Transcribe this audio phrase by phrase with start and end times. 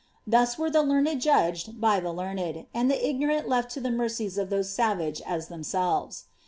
[0.25, 4.35] Thus were the learned judged by the learned, and the ignorant left to the mercies
[4.39, 6.25] of those savage si themselves.